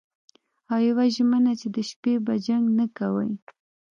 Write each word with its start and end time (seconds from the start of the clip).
او 0.71 0.79
یوه 0.87 1.05
ژمنه 1.15 1.53
چې 1.59 1.67
د 1.75 1.77
شپې 1.89 2.13
به 2.25 2.33
جنګ 2.45 2.65
نه 2.79 2.85
کوئ 2.97 3.31